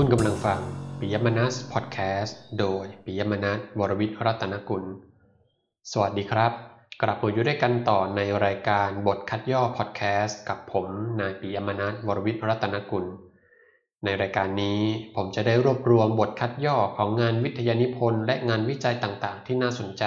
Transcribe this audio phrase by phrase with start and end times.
[0.00, 0.60] คุณกำลังฟัง
[1.00, 4.84] ปิยมนัสพอดแคสต์โดยปิยมนัสวรวิทรัตนกุล
[5.92, 6.52] สวัสดีครับ
[7.02, 10.86] กลับมาอยู่ด้วยกันต่อในรายการบทคัดย่อพอดแคสต์กับผม
[11.20, 13.04] นายปิยมนัสวรวิทรัตนกุล
[14.04, 14.80] ในรายการนี้
[15.14, 20.04] ผมจะได้รวบรวมบทคัดย่อของงานวิทยานิพนธ์และงานวิจัยต่างๆ ที่น่าสนใจ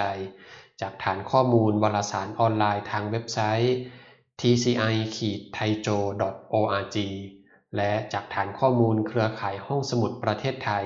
[0.80, 3.76] จากฐานข้อมูลวารสารออนไลน์ทางเว็บไซต์
[4.40, 4.78] tci-
[5.56, 5.98] thaijo.
[6.60, 6.98] org
[7.76, 10.84] และจากฐานข้อมูลเครือข่ายห้องสมุดประเทศไทย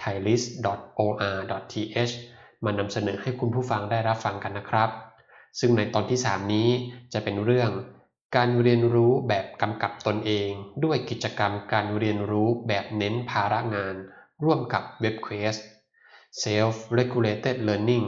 [0.00, 2.14] thailist.or.th
[2.64, 4.90] มานำเสนอให้คุณผู้ฟังได้รับฟังกันนะครับ
[5.60, 6.68] ซึ่งในตอนที่ 3 นี้
[7.12, 7.70] จะเป็นเรื่อง
[8.36, 10.50] การเรียนรู้แบบกำกับตนเอง
[10.84, 13.94] ด้วยกิจกรรมการเรียนรู้แบบเน้นภาระงาน
[14.44, 15.60] ร่วมกับ WebQuest
[16.42, 18.04] Self-Regulated Learning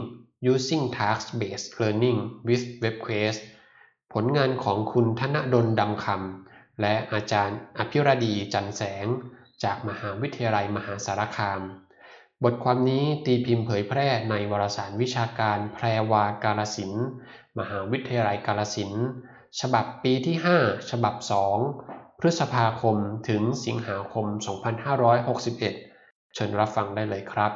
[0.53, 3.39] Using Task-Based Learning with WebQuest
[4.13, 6.17] ผลงานของคุณธนดลดำคำ
[6.81, 9.07] และอาจารย์อภิรดีจันแสง
[9.63, 11.61] จากมหาวิทยาลัยมหาสารคาม
[12.43, 16.91] บทความนี้ตีพิมพ์เผยแพร่ในวารสารวิชาการแพรวากาลสิน
[17.59, 18.91] มหาวิทยาลัยกาลสิน
[19.59, 21.15] ฉบับปีที่ 5 ฉบับ
[21.67, 22.97] 2 พฤษภาคม
[23.29, 24.25] ถึงสิงหาคม
[25.49, 27.51] 2561 เชิญรับฟังได้เลยครับ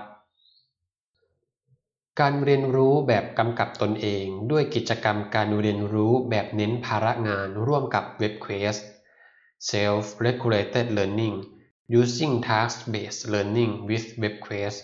[2.20, 8.82] การเรียนรู้แบบกำกับตนเองด้วยกิจกรรมการเรียนรู้แบบเน้นภาระงานร่วมกับ WebQuest
[9.70, 11.38] Self-Regulated Learning
[12.00, 14.80] Using Task-Based Learning with WebQuest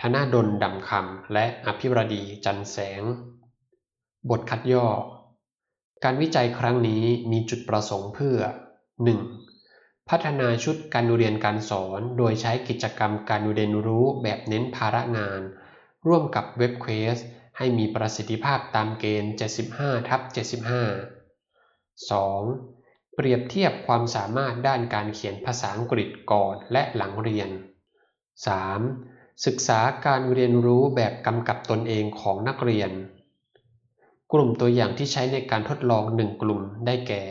[0.00, 3.02] ธนาดลดำคำและอภิรดีจันแสง
[4.30, 4.86] บทคัดย่อ
[6.04, 8.38] การวิจัยครั้งนี้มีจุดประสงค์เพื่อ
[9.24, 10.08] 1.
[10.08, 15.40] พัฒนาชุดการเรียนการสอน โดยใช้กิจกรรมการเรียนรู้แบบเน้นภาระงาน
[16.06, 17.22] ร่วมกับ WebQuest
[17.58, 19.32] ให้มีประสิทธิภาพตามเกณฑ์
[19.70, 22.79] 75ทับ75 2.
[23.22, 27.48] เปรียบเทียบความสามารถด้านการเขียนภาษาอังกฤษก่อนและหลังเรียน
[28.26, 29.46] 3.
[29.46, 32.90] ศึกษาการเรียนรู้แบบกำกับตนเองของนักเรียน
[34.32, 37.22] กลุ่มตัวอย่างที่ใช้ในการทดลองหนึ่งกลุ่มได้แก่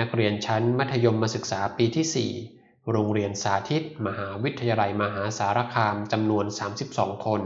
[0.00, 6.44] นักเรียนชั้นมัธยมศึกษาปีที่ 4 โรงเรียนสาธิต มหาวิทยาลัยมหาสารคามจำนวน
[6.84, 7.42] 32 คน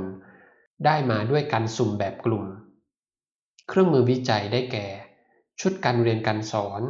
[0.84, 2.44] ได้มาด้วยการสุ่มแบบกลุ่ม
[3.68, 4.86] เครื่องมือวิจัยได้แก่
[5.60, 6.82] ชุดการเรียนการสอน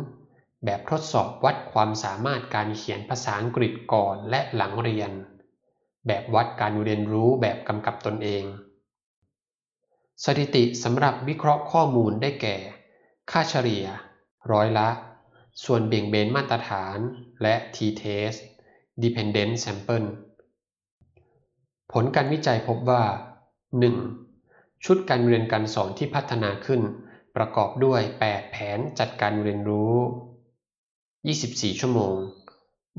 [0.65, 5.11] แบบทดสอบวัดความสามารถการเขียนภาษาอังกฤษก่อนและหลังเรียน
[6.07, 8.45] แบบวัดการเรียนรู้แบบกำกับตนเอง
[10.25, 12.57] สถิติสำหรับวิเคราะห์ข้อมูลได้แก่
[13.31, 13.85] ค่าเฉลี่ย
[14.53, 14.89] ร้อยละ
[15.65, 16.99] ส่วนเบี่ยงเบนมาตรฐาน
[17.43, 18.39] และ t-test
[19.03, 20.09] dependent sample
[21.93, 23.05] ผลการวิจัยพบว่า
[24.11, 24.85] 1.
[24.85, 26.81] ชุดการเรียนการสอนที่พัฒนาขึ้น
[27.37, 29.95] ประกอบด้วย 8 แผนจัดการเรียนรู้
[31.31, 32.17] 24 ชั่วโมง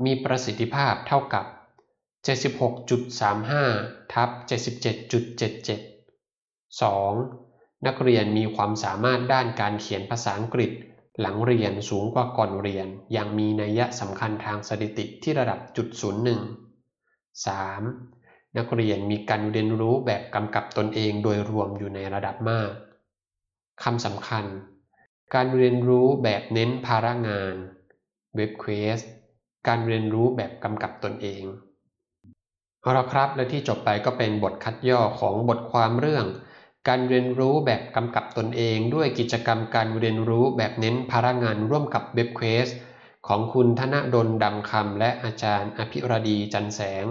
[0.04, 1.46] มีประสิทธิภาพเท่ากับ
[2.38, 4.28] 76.35 ทับ
[5.10, 5.78] 77.77
[6.72, 7.86] 2.
[7.86, 10.70] นักเรียนมีความสามารถด้านการเขียนภาษาอังกฤษ
[11.20, 15.88] หลังเรียนสูงกว่าก่อนเรียนอย่างมีนัยสำคัญทางสถิติที่ระดับจุด
[16.82, 18.56] 01 3.
[18.58, 22.72] นักเรียนมีการเรียนรู้แบบกำกับตนเองโดยรวมอยู่ในระดับมาก
[23.82, 24.44] คำสำคัญ
[25.34, 27.56] การเรียนรู้แบบเน้นภาระงาน
[28.38, 29.06] WebQuest
[29.68, 31.42] การเรียนรู้แบบกำกับตนเอง
[32.80, 36.26] เอาละครับ และที่จบไปก็เป็นบทคัดย่อของบทความเรื่อง
[36.88, 42.72] การเรียนรู้แบบกำกับตนเอง ด้วยกิจกรรมการเรียนรู้แบบเน้นภาระงานร่วมกับ WebQuest
[43.26, 47.04] ของคุณธนดลดำคำและอาจารย์อภิรดีจันแสง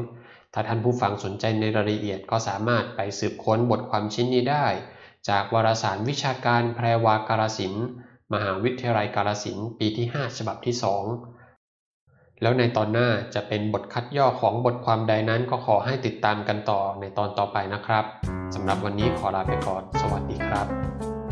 [0.53, 4.67] ถ้าท่านผู้ฟังสนใจในรายละเอียดก็สามารถไปสืบค้นบทความชิ้นนี้ได้
[5.29, 7.73] จากวารสารวิชาการแพรวากาลสิน
[8.33, 18.05] มหาวิทยาลัยกาลสินปีที่ 5 ฉบับที่ 2 แล้วในตอนหน้าจะเป็นบทคัดย่อของบทความใดนั้นก็ขอให้ติดตามกันต่อในตอนต่อไปนะครับ
[18.55, 21.22] สำหรับวันนี้ขอลาไปก่อน สวัสดีครับ